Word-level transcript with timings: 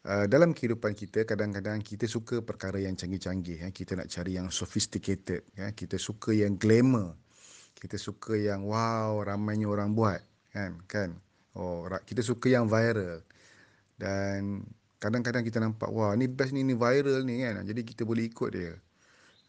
Uh, 0.00 0.24
dalam 0.24 0.56
kehidupan 0.56 0.96
kita 0.96 1.28
kadang-kadang 1.28 1.84
kita 1.84 2.08
suka 2.08 2.40
perkara 2.40 2.80
yang 2.80 2.96
canggih-canggih. 2.96 3.68
Eh. 3.68 3.72
Kita 3.72 4.00
nak 4.00 4.08
cari 4.08 4.40
yang 4.40 4.48
sophisticated. 4.48 5.44
Eh. 5.60 5.72
Kita 5.76 6.00
suka 6.00 6.32
yang 6.32 6.56
glamour. 6.56 7.16
Kita 7.76 8.00
suka 8.00 8.36
yang 8.36 8.64
wow 8.64 9.20
ramainya 9.20 9.68
orang 9.68 9.92
buat. 9.92 10.24
Kan? 10.56 10.80
kan? 10.88 11.20
Oh, 11.52 11.84
kita 12.08 12.24
suka 12.24 12.48
yang 12.48 12.64
viral. 12.64 13.20
Dan 14.00 14.64
kadang-kadang 15.00 15.42
kita 15.42 15.58
nampak 15.64 15.88
wah 15.88 16.12
ni 16.12 16.28
best 16.28 16.52
ni 16.52 16.60
ni 16.60 16.76
viral 16.76 17.24
ni 17.24 17.40
kan 17.40 17.64
jadi 17.64 17.80
kita 17.80 18.04
boleh 18.04 18.28
ikut 18.28 18.52
dia 18.52 18.76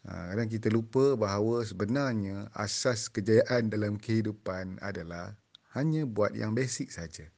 ha, 0.08 0.32
kadang 0.32 0.48
kita 0.48 0.72
lupa 0.72 1.12
bahawa 1.14 1.60
sebenarnya 1.60 2.48
asas 2.56 3.12
kejayaan 3.12 3.68
dalam 3.68 4.00
kehidupan 4.00 4.80
adalah 4.80 5.36
hanya 5.76 6.08
buat 6.08 6.32
yang 6.32 6.56
basic 6.56 6.88
saja 6.88 7.28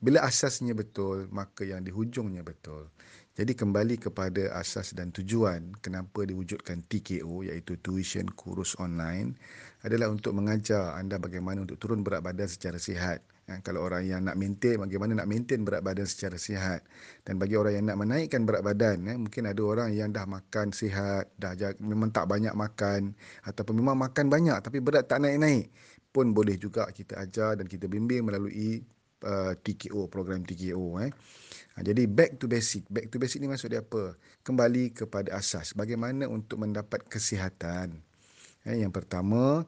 bila 0.00 0.24
asasnya 0.24 0.76
betul 0.76 1.28
maka 1.32 1.64
yang 1.64 1.84
di 1.84 1.92
hujungnya 1.92 2.44
betul 2.44 2.88
jadi 3.36 3.52
kembali 3.52 4.00
kepada 4.00 4.48
asas 4.56 4.96
dan 4.96 5.12
tujuan 5.12 5.76
kenapa 5.84 6.24
diwujudkan 6.24 6.84
TKO 6.88 7.44
iaitu 7.44 7.76
tuition 7.84 8.28
kursus 8.32 8.76
online 8.80 9.36
adalah 9.84 10.08
untuk 10.08 10.32
mengajar 10.32 10.96
anda 10.96 11.20
bagaimana 11.20 11.64
untuk 11.64 11.76
turun 11.76 12.00
berat 12.00 12.24
badan 12.24 12.48
secara 12.48 12.80
sihat 12.80 13.20
Ya, 13.46 13.62
kalau 13.62 13.86
orang 13.86 14.02
yang 14.02 14.26
nak 14.26 14.34
maintain, 14.34 14.74
bagaimana 14.74 15.22
nak 15.22 15.30
maintain 15.30 15.62
berat 15.62 15.78
badan 15.78 16.02
secara 16.02 16.34
sihat. 16.34 16.82
Dan 17.22 17.38
bagi 17.38 17.54
orang 17.54 17.78
yang 17.78 17.86
nak 17.86 18.02
menaikkan 18.02 18.42
berat 18.42 18.66
badan, 18.66 19.06
ya, 19.06 19.14
mungkin 19.14 19.46
ada 19.46 19.62
orang 19.62 19.94
yang 19.94 20.10
dah 20.10 20.26
makan 20.26 20.74
sihat, 20.74 21.30
dah 21.38 21.54
jaga, 21.54 21.78
memang 21.78 22.10
tak 22.10 22.26
banyak 22.26 22.50
makan, 22.58 23.14
ataupun 23.46 23.78
memang 23.78 24.02
makan 24.02 24.26
banyak 24.26 24.58
tapi 24.66 24.82
berat 24.82 25.06
tak 25.06 25.22
naik-naik. 25.22 25.70
Pun 26.10 26.34
boleh 26.34 26.58
juga 26.58 26.90
kita 26.90 27.22
ajar 27.22 27.54
dan 27.54 27.70
kita 27.70 27.86
bimbing 27.86 28.26
melalui 28.26 28.82
uh, 29.24 29.56
TKO, 29.56 30.10
program 30.12 30.44
TKO. 30.44 31.00
Eh. 31.00 31.10
Ha, 31.76 31.84
jadi 31.84 32.04
back 32.10 32.42
to 32.42 32.50
basic. 32.50 32.84
Back 32.90 33.08
to 33.08 33.16
basic 33.16 33.40
ni 33.40 33.48
maksud 33.48 33.72
dia 33.72 33.80
apa? 33.80 34.16
Kembali 34.44 34.92
kepada 34.92 35.36
asas. 35.36 35.72
Bagaimana 35.72 36.28
untuk 36.28 36.60
mendapat 36.60 37.04
kesihatan. 37.08 38.00
Eh, 38.66 38.82
yang 38.82 38.90
pertama, 38.90 39.64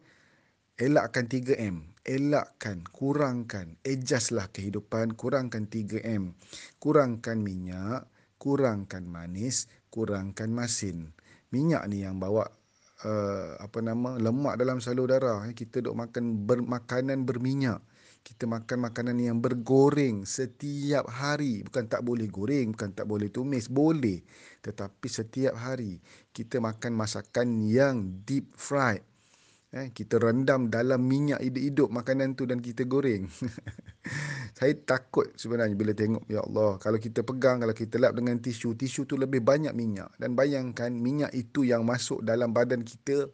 elakkan 0.76 1.24
3M 1.24 1.98
elakkan, 2.08 2.80
kurangkan, 2.88 3.76
adjustlah 3.84 4.48
kehidupan, 4.48 5.12
kurangkan 5.12 5.68
3M. 5.68 6.32
Kurangkan 6.80 7.44
minyak, 7.44 8.08
kurangkan 8.40 9.04
manis, 9.04 9.68
kurangkan 9.92 10.48
masin. 10.48 11.12
Minyak 11.52 11.84
ni 11.92 12.08
yang 12.08 12.16
bawa 12.16 12.48
uh, 13.04 13.60
apa 13.60 13.78
nama 13.84 14.16
lemak 14.16 14.56
dalam 14.56 14.80
salur 14.80 15.12
darah. 15.12 15.44
Eh, 15.44 15.52
kita 15.52 15.84
duk 15.84 15.94
makan 15.94 16.48
bermakanan 16.48 17.28
berminyak. 17.28 17.84
Kita 18.28 18.44
makan 18.44 18.92
makanan 18.92 19.16
yang 19.24 19.40
bergoreng 19.40 20.28
setiap 20.28 21.08
hari. 21.08 21.64
Bukan 21.64 21.88
tak 21.88 22.04
boleh 22.04 22.28
goreng, 22.28 22.76
bukan 22.76 22.92
tak 22.92 23.08
boleh 23.08 23.32
tumis, 23.32 23.72
boleh. 23.72 24.20
Tetapi 24.60 25.08
setiap 25.08 25.56
hari 25.56 25.96
kita 26.36 26.60
makan 26.60 26.92
masakan 26.92 27.64
yang 27.64 28.20
deep 28.28 28.52
fried. 28.52 29.00
Eh, 29.72 29.88
kita 29.96 30.20
rendam 30.20 30.68
dalam 30.68 31.08
minyak 31.08 31.40
hidup-hidup 31.40 31.88
makanan 31.88 32.36
tu 32.36 32.44
dan 32.44 32.60
kita 32.60 32.84
goreng. 32.84 33.32
saya 34.60 34.76
takut 34.76 35.32
sebenarnya 35.40 35.76
bila 35.76 35.96
tengok, 35.96 36.24
ya 36.28 36.44
Allah, 36.44 36.76
kalau 36.84 37.00
kita 37.00 37.24
pegang, 37.24 37.64
kalau 37.64 37.72
kita 37.72 37.96
lap 37.96 38.12
dengan 38.12 38.36
tisu, 38.44 38.76
tisu 38.76 39.08
tu 39.08 39.16
lebih 39.16 39.40
banyak 39.40 39.72
minyak. 39.72 40.12
Dan 40.20 40.36
bayangkan 40.36 40.92
minyak 40.92 41.32
itu 41.32 41.64
yang 41.64 41.80
masuk 41.84 42.20
dalam 42.20 42.52
badan 42.52 42.84
kita, 42.84 43.28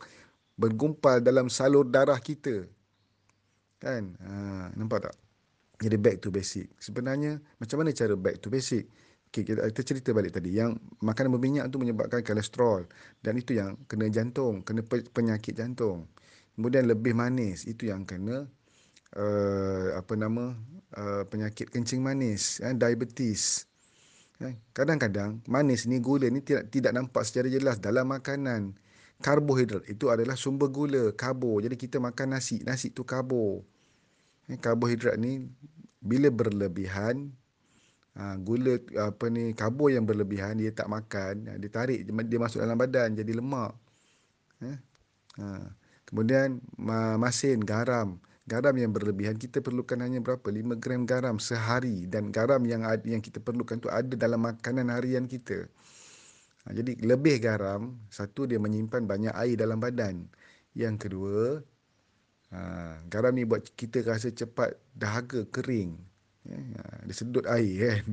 bergumpal 0.54 1.18
dalam 1.18 1.50
salur 1.50 1.82
darah 1.82 2.18
kita. 2.22 2.66
Kan? 3.84 4.16
Ha, 4.16 4.72
nampak 4.80 5.12
tak? 5.12 5.14
Jadi 5.84 6.00
back 6.00 6.24
to 6.24 6.32
basic. 6.32 6.72
Sebenarnya, 6.80 7.36
macam 7.60 7.84
mana 7.84 7.92
cara 7.92 8.16
back 8.16 8.40
to 8.40 8.48
basic? 8.48 8.88
Okay, 9.28 9.44
kita, 9.44 9.66
kita 9.68 9.82
cerita 9.82 10.08
balik 10.16 10.32
tadi. 10.32 10.56
Yang 10.56 10.80
makanan 11.04 11.36
berminyak 11.36 11.68
tu 11.68 11.76
menyebabkan 11.76 12.24
kolesterol. 12.24 12.88
Dan 13.20 13.36
itu 13.36 13.58
yang 13.58 13.76
kena 13.90 14.08
jantung, 14.08 14.64
kena 14.64 14.80
penyakit 14.86 15.58
jantung. 15.58 16.08
Kemudian 16.54 16.86
lebih 16.86 17.12
manis 17.18 17.66
itu 17.66 17.90
yang 17.90 18.06
kena 18.06 18.46
uh, 19.18 19.88
apa 19.98 20.14
nama 20.14 20.54
uh, 20.94 21.26
penyakit 21.26 21.66
kencing 21.66 21.98
manis, 21.98 22.62
eh, 22.62 22.70
diabetes. 22.78 23.66
Eh, 24.38 24.54
kadang-kadang 24.70 25.42
manis 25.50 25.86
ni 25.90 25.98
gula 25.98 26.30
ni 26.30 26.42
tidak 26.42 26.70
tidak 26.70 26.94
nampak 26.94 27.26
secara 27.26 27.50
jelas 27.50 27.82
dalam 27.82 28.06
makanan. 28.06 28.74
Karbohidrat 29.18 29.86
itu 29.90 30.10
adalah 30.14 30.38
sumber 30.38 30.70
gula, 30.70 31.10
karbo. 31.14 31.58
Jadi 31.58 31.74
kita 31.74 31.98
makan 31.98 32.38
nasi, 32.38 32.62
nasi 32.62 32.94
tu 32.94 33.02
karbo. 33.02 33.66
Karbohidrat 34.48 35.16
ni 35.20 35.48
bila 36.04 36.28
berlebihan 36.28 37.32
Ha, 38.14 38.38
gula 38.38 38.78
apa 38.94 39.26
ni 39.26 39.50
karbo 39.58 39.90
yang 39.90 40.06
berlebihan 40.06 40.54
dia 40.54 40.70
tak 40.70 40.86
makan 40.86 41.50
dia 41.58 41.66
tarik 41.66 42.06
dia 42.06 42.38
masuk 42.38 42.62
dalam 42.62 42.78
badan 42.78 43.10
jadi 43.10 43.42
lemak 43.42 43.74
ha. 44.62 45.74
Kemudian 46.04 46.60
masin, 47.18 47.64
garam. 47.64 48.20
Garam 48.44 48.76
yang 48.76 48.92
berlebihan 48.92 49.40
kita 49.40 49.64
perlukan 49.64 49.98
hanya 50.04 50.20
berapa? 50.20 50.44
5 50.44 50.76
gram 50.76 51.08
garam 51.08 51.40
sehari 51.40 52.04
dan 52.04 52.28
garam 52.28 52.60
yang 52.68 52.84
yang 53.08 53.24
kita 53.24 53.40
perlukan 53.40 53.80
tu 53.80 53.88
ada 53.88 54.12
dalam 54.14 54.44
makanan 54.44 54.92
harian 54.92 55.24
kita. 55.24 55.64
Ha, 56.68 56.76
jadi 56.76 57.00
lebih 57.00 57.40
garam, 57.40 57.96
satu 58.12 58.44
dia 58.44 58.60
menyimpan 58.60 59.08
banyak 59.08 59.32
air 59.32 59.56
dalam 59.56 59.80
badan. 59.80 60.28
Yang 60.76 61.08
kedua, 61.08 61.64
ha, 62.54 62.60
garam 63.10 63.34
ni 63.34 63.42
buat 63.42 63.66
kita 63.74 64.06
rasa 64.06 64.30
cepat 64.30 64.78
dahaga 64.94 65.42
kering. 65.50 65.98
Ya, 66.46 66.60
ha, 66.78 67.02
dia 67.02 67.14
sedut 67.18 67.44
air 67.50 67.74
kan. 67.82 68.04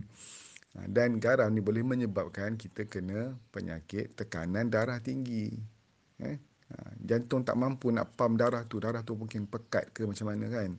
Ha, 0.71 0.87
dan 0.89 1.21
garam 1.21 1.53
ni 1.53 1.61
boleh 1.61 1.85
menyebabkan 1.85 2.57
kita 2.57 2.89
kena 2.89 3.37
penyakit 3.53 4.17
tekanan 4.17 4.73
darah 4.73 4.97
tinggi. 4.97 5.53
Eh? 6.17 6.37
Ha, 6.71 6.75
jantung 7.03 7.43
tak 7.45 7.59
mampu 7.59 7.93
nak 7.93 8.15
pump 8.17 8.39
darah 8.39 8.63
tu 8.65 8.79
darah 8.79 9.03
tu 9.03 9.13
mungkin 9.13 9.45
pekat 9.45 9.91
ke 9.91 10.07
macam 10.07 10.31
mana 10.31 10.47
kan 10.47 10.71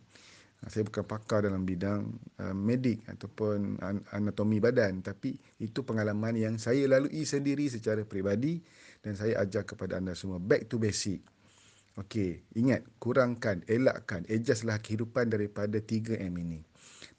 ha, 0.63 0.71
saya 0.71 0.87
bukan 0.87 1.05
pakar 1.05 1.45
dalam 1.45 1.67
bidang 1.67 2.07
uh, 2.39 2.55
medik 2.55 3.03
ataupun 3.11 3.83
anatomi 4.15 4.63
badan 4.63 5.03
tapi 5.03 5.35
itu 5.59 5.83
pengalaman 5.83 6.39
yang 6.39 6.55
saya 6.57 6.87
lalui 6.87 7.27
sendiri 7.27 7.67
secara 7.67 8.07
peribadi 8.07 8.63
dan 9.03 9.19
saya 9.19 9.43
ajar 9.43 9.67
kepada 9.67 9.99
anda 9.99 10.15
semua 10.15 10.39
back 10.39 10.71
to 10.71 10.79
basic 10.79 11.21
Okey, 12.01 12.41
ingat 12.57 12.89
kurangkan, 12.97 13.61
elakkan, 13.69 14.25
adjustlah 14.25 14.81
kehidupan 14.81 15.29
daripada 15.29 15.77
3M 15.77 16.33
ini. 16.41 16.65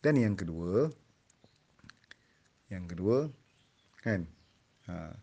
Dan 0.01 0.17
yang 0.17 0.33
kedua, 0.33 0.89
yang 2.73 2.89
kedua, 2.89 3.29
kan, 4.01 4.25
ha, 4.89 5.13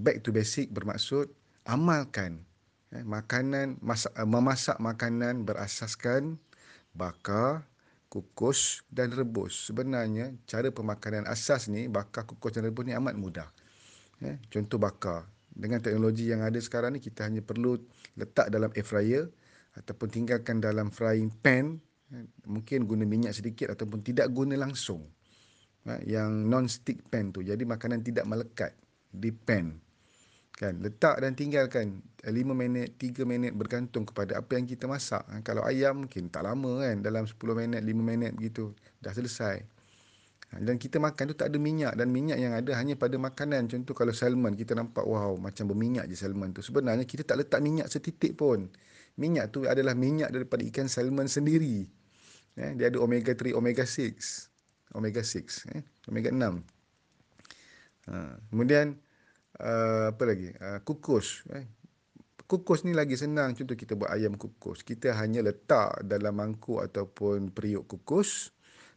back 0.00 0.24
to 0.24 0.32
basic 0.32 0.72
bermaksud 0.72 1.28
amalkan 1.68 2.46
Eh, 2.94 3.02
makanan 3.02 3.82
masak, 3.82 4.14
eh, 4.14 4.22
memasak 4.22 4.78
makanan 4.78 5.42
berasaskan 5.42 6.38
bakar, 6.94 7.66
kukus 8.06 8.86
dan 8.94 9.10
rebus. 9.10 9.68
Sebenarnya 9.68 10.30
cara 10.46 10.70
pemakanan 10.70 11.26
asas 11.26 11.66
ni 11.66 11.90
bakar, 11.90 12.24
kukus 12.30 12.54
dan 12.54 12.70
rebus 12.70 12.86
ni 12.86 12.94
amat 12.94 13.18
mudah. 13.18 13.50
Eh, 14.22 14.38
contoh 14.48 14.78
bakar. 14.78 15.26
Dengan 15.56 15.80
teknologi 15.80 16.28
yang 16.28 16.44
ada 16.44 16.60
sekarang 16.60 16.94
ni 16.94 17.00
kita 17.00 17.24
hanya 17.24 17.40
perlu 17.40 17.80
letak 18.20 18.52
dalam 18.52 18.68
air 18.76 18.84
fryer 18.84 19.24
ataupun 19.80 20.08
tinggalkan 20.12 20.60
dalam 20.60 20.92
frying 20.92 21.32
pan. 21.32 21.80
Mungkin 22.44 22.84
guna 22.84 23.08
minyak 23.08 23.34
sedikit 23.34 23.72
ataupun 23.72 24.04
tidak 24.04 24.28
guna 24.30 24.54
langsung. 24.60 25.08
Yang 26.04 26.30
non-stick 26.44 26.98
pan 27.08 27.32
tu. 27.32 27.40
Jadi 27.40 27.64
makanan 27.64 28.04
tidak 28.04 28.28
melekat 28.28 28.76
di 29.08 29.32
pan 29.32 29.80
kan 30.56 30.80
letak 30.80 31.20
dan 31.20 31.36
tinggalkan 31.36 32.00
5 32.24 32.32
minit 32.56 32.96
3 32.96 33.28
minit 33.28 33.52
bergantung 33.52 34.08
kepada 34.08 34.40
apa 34.40 34.56
yang 34.56 34.64
kita 34.64 34.88
masak 34.88 35.20
kalau 35.44 35.60
ayam 35.68 36.08
mungkin 36.08 36.32
tak 36.32 36.48
lama 36.48 36.80
kan 36.80 37.04
dalam 37.04 37.28
10 37.28 37.36
minit 37.52 37.84
5 37.84 37.92
minit 38.00 38.32
begitu 38.32 38.72
dah 39.04 39.12
selesai 39.12 39.60
dan 40.54 40.78
kita 40.78 41.02
makan 41.02 41.34
tu 41.34 41.36
tak 41.36 41.50
ada 41.50 41.58
minyak. 41.58 41.98
Dan 41.98 42.14
minyak 42.14 42.38
yang 42.38 42.54
ada 42.54 42.70
hanya 42.78 42.94
pada 42.94 43.18
makanan. 43.18 43.66
Contoh 43.66 43.92
kalau 43.98 44.14
salmon 44.14 44.54
kita 44.54 44.78
nampak 44.78 45.02
wow 45.02 45.34
macam 45.34 45.66
berminyak 45.66 46.06
je 46.06 46.14
salmon 46.14 46.54
tu. 46.54 46.62
Sebenarnya 46.62 47.02
kita 47.02 47.26
tak 47.26 47.42
letak 47.42 47.60
minyak 47.60 47.90
setitik 47.90 48.38
pun. 48.38 48.70
Minyak 49.18 49.50
tu 49.50 49.66
adalah 49.66 49.98
minyak 49.98 50.30
daripada 50.30 50.62
ikan 50.70 50.86
salmon 50.86 51.26
sendiri. 51.26 51.84
Eh, 52.56 52.72
dia 52.72 52.88
ada 52.88 52.98
omega 53.04 53.36
3 53.36 53.52
omega 53.52 53.84
6 53.84 54.96
omega 54.96 55.20
6 55.20 55.76
eh, 55.76 55.84
omega 56.08 56.32
6 56.32 56.56
ha, 58.08 58.32
kemudian 58.48 58.96
uh, 59.60 60.08
apa 60.08 60.24
lagi? 60.24 60.56
Uh, 60.56 60.80
kukus 60.80 61.44
eh. 61.52 61.68
Kukus 62.46 62.86
ni 62.86 62.94
lagi 62.94 63.18
senang. 63.18 63.58
Contoh 63.58 63.74
kita 63.74 63.98
buat 63.98 64.08
ayam 64.14 64.38
kukus. 64.38 64.86
Kita 64.86 65.18
hanya 65.18 65.42
letak 65.42 66.06
dalam 66.06 66.38
mangkuk 66.38 66.78
ataupun 66.78 67.50
periuk 67.50 67.90
kukus 67.90 68.55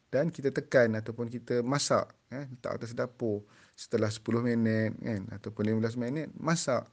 dan 0.09 0.33
kita 0.33 0.49
tekan 0.49 0.97
ataupun 0.97 1.29
kita 1.29 1.61
masak 1.61 2.09
eh, 2.33 2.49
letak 2.49 2.81
atas 2.81 2.91
dapur 2.97 3.45
setelah 3.77 4.09
10 4.09 4.25
minit 4.43 4.91
kan 4.99 5.21
ataupun 5.37 5.63
15 5.69 6.01
minit 6.01 6.27
masak 6.35 6.83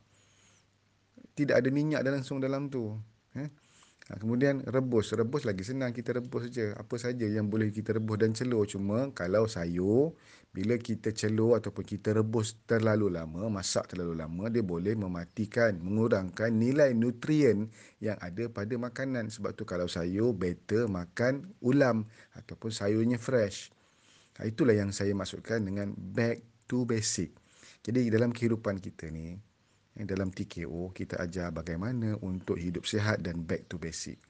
tidak 1.36 1.64
ada 1.64 1.68
minyak 1.72 2.00
dan 2.04 2.20
langsung 2.20 2.38
dalam 2.38 2.68
tu 2.68 2.92
eh. 3.36 3.48
Ha, 4.06 4.22
kemudian 4.22 4.62
rebus. 4.70 5.10
Rebus 5.18 5.42
lagi 5.42 5.66
senang 5.66 5.90
kita 5.90 6.14
rebus 6.14 6.46
saja. 6.46 6.78
Apa 6.78 6.94
saja 6.94 7.26
yang 7.26 7.50
boleh 7.50 7.74
kita 7.74 7.98
rebus 7.98 8.22
dan 8.22 8.38
celur. 8.38 8.62
Cuma 8.62 9.10
kalau 9.10 9.50
sayur, 9.50 10.14
bila 10.54 10.78
kita 10.78 11.10
celur 11.10 11.58
ataupun 11.58 11.82
kita 11.82 12.14
rebus 12.14 12.54
terlalu 12.70 13.10
lama, 13.10 13.50
masak 13.50 13.90
terlalu 13.90 14.22
lama, 14.22 14.46
dia 14.46 14.62
boleh 14.62 14.94
mematikan, 14.94 15.74
mengurangkan 15.82 16.54
nilai 16.54 16.94
nutrien 16.94 17.66
yang 17.98 18.14
ada 18.22 18.46
pada 18.46 18.78
makanan. 18.78 19.26
Sebab 19.26 19.58
tu 19.58 19.66
kalau 19.66 19.90
sayur, 19.90 20.30
better 20.30 20.86
makan 20.86 21.50
ulam 21.58 22.06
ataupun 22.38 22.70
sayurnya 22.70 23.18
fresh. 23.18 23.74
Ha, 24.38 24.46
itulah 24.46 24.78
yang 24.78 24.94
saya 24.94 25.18
maksudkan 25.18 25.66
dengan 25.66 25.90
back 25.98 26.46
to 26.70 26.86
basic. 26.86 27.34
Jadi 27.82 28.06
dalam 28.06 28.30
kehidupan 28.30 28.78
kita 28.78 29.10
ni, 29.10 29.34
dalam 30.04 30.28
TKO 30.28 30.92
kita 30.92 31.16
ajar 31.24 31.48
bagaimana 31.48 32.20
untuk 32.20 32.60
hidup 32.60 32.84
sihat 32.84 33.24
dan 33.24 33.40
back 33.40 33.64
to 33.72 33.80
basic. 33.80 34.20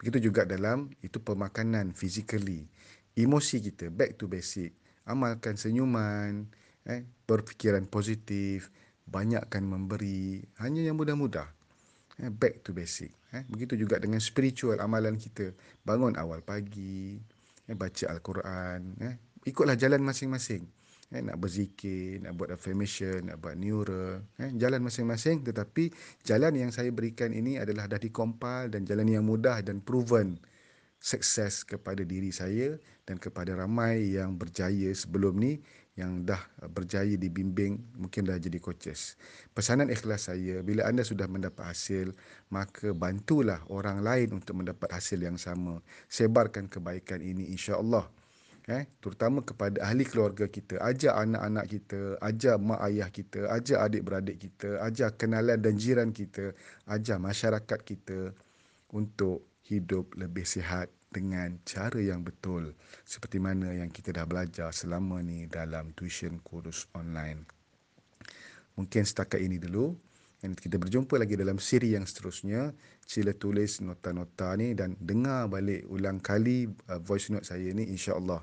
Begitu 0.00 0.32
juga 0.32 0.48
dalam 0.48 0.88
itu 1.04 1.20
pemakanan 1.20 1.92
physically. 1.92 2.64
Emosi 3.12 3.60
kita 3.60 3.92
back 3.92 4.16
to 4.16 4.24
basic. 4.24 4.72
Amalkan 5.04 5.60
senyuman, 5.60 6.48
eh, 6.88 7.04
berfikiran 7.28 7.84
positif, 7.84 8.72
banyakkan 9.04 9.68
memberi, 9.68 10.40
hanya 10.64 10.80
yang 10.80 10.96
mudah-mudah. 10.96 11.44
Eh, 12.24 12.32
back 12.32 12.64
to 12.64 12.72
basic. 12.72 13.12
Eh. 13.36 13.44
Begitu 13.52 13.76
juga 13.84 14.00
dengan 14.00 14.22
spiritual 14.24 14.80
amalan 14.80 15.20
kita. 15.20 15.52
Bangun 15.84 16.16
awal 16.16 16.40
pagi, 16.40 17.20
eh, 17.68 17.76
baca 17.76 18.08
Al-Quran, 18.08 18.80
eh. 19.04 19.14
ikutlah 19.44 19.76
jalan 19.76 20.00
masing-masing 20.00 20.64
eh, 21.12 21.22
nak 21.22 21.38
berzikir, 21.38 22.24
nak 22.24 22.34
buat 22.40 22.50
affirmation, 22.52 23.28
nak 23.28 23.38
buat 23.38 23.54
neural, 23.54 24.24
eh, 24.40 24.50
jalan 24.56 24.80
masing-masing 24.82 25.44
tetapi 25.44 25.92
jalan 26.24 26.56
yang 26.56 26.72
saya 26.72 26.88
berikan 26.88 27.30
ini 27.30 27.60
adalah 27.60 27.84
dah 27.86 28.00
dikompil 28.00 28.72
dan 28.72 28.88
jalan 28.88 29.06
yang 29.08 29.24
mudah 29.28 29.60
dan 29.60 29.84
proven 29.84 30.40
sukses 31.02 31.66
kepada 31.66 32.06
diri 32.06 32.30
saya 32.30 32.78
dan 33.04 33.18
kepada 33.18 33.58
ramai 33.58 34.14
yang 34.14 34.38
berjaya 34.38 34.94
sebelum 34.94 35.34
ni 35.36 35.58
yang 35.98 36.24
dah 36.24 36.40
berjaya 36.72 37.20
dibimbing 37.20 37.76
mungkin 37.98 38.24
dah 38.24 38.40
jadi 38.40 38.56
coaches. 38.56 39.20
Pesanan 39.52 39.92
ikhlas 39.92 40.32
saya 40.32 40.64
bila 40.64 40.88
anda 40.88 41.04
sudah 41.04 41.28
mendapat 41.28 41.68
hasil 41.68 42.16
maka 42.48 42.96
bantulah 42.96 43.60
orang 43.68 44.00
lain 44.00 44.40
untuk 44.40 44.56
mendapat 44.62 44.88
hasil 44.88 45.20
yang 45.20 45.36
sama. 45.36 45.84
Sebarkan 46.08 46.70
kebaikan 46.70 47.20
ini 47.20 47.52
insya-Allah 47.52 48.08
eh 48.70 48.86
terutama 49.02 49.42
kepada 49.42 49.82
ahli 49.82 50.06
keluarga 50.06 50.46
kita 50.46 50.78
ajak 50.78 51.10
anak-anak 51.10 51.66
kita 51.66 52.00
ajak 52.22 52.56
mak 52.62 52.80
ayah 52.86 53.08
kita 53.10 53.40
ajak 53.50 53.78
adik-beradik 53.90 54.38
kita 54.38 54.78
ajak 54.86 55.18
kenalan 55.18 55.58
dan 55.58 55.74
jiran 55.74 56.14
kita 56.14 56.54
ajak 56.86 57.18
masyarakat 57.18 57.78
kita 57.82 58.30
untuk 58.94 59.42
hidup 59.66 60.14
lebih 60.14 60.46
sihat 60.46 60.86
dengan 61.12 61.60
cara 61.68 62.00
yang 62.00 62.24
betul. 62.24 62.72
Seperti 63.04 63.36
mana 63.36 63.72
yang 63.76 63.92
kita 63.92 64.16
dah 64.16 64.24
belajar 64.24 64.72
selama 64.72 65.20
ni 65.20 65.44
dalam 65.46 65.92
tuition 65.92 66.40
kursus 66.40 66.88
online. 66.96 67.44
Mungkin 68.80 69.04
setakat 69.04 69.44
ini 69.44 69.60
dulu 69.60 69.92
dan 70.42 70.58
kita 70.58 70.74
berjumpa 70.74 71.22
lagi 71.22 71.38
dalam 71.38 71.62
siri 71.62 71.94
yang 71.94 72.02
seterusnya 72.02 72.74
sila 73.06 73.30
tulis 73.30 73.78
nota-nota 73.78 74.58
ni 74.58 74.74
dan 74.74 74.98
dengar 74.98 75.46
balik 75.46 75.86
ulang 75.86 76.18
kali 76.18 76.66
uh, 76.90 76.98
voice 76.98 77.30
note 77.30 77.46
saya 77.46 77.70
ni 77.70 77.86
insya-Allah. 77.86 78.42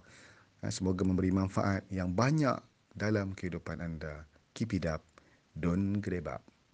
Uh, 0.63 0.71
semoga 0.71 1.03
memberi 1.03 1.35
manfaat 1.35 1.83
yang 1.91 2.15
banyak 2.15 2.55
dalam 2.95 3.35
kehidupan 3.35 3.83
anda. 3.83 4.23
Keep 4.55 4.79
it 4.79 4.87
up. 4.87 5.03
Don't 5.59 5.99
grab 5.99 6.39
up. 6.39 6.43